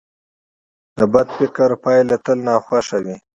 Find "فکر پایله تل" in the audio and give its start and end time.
1.37-2.37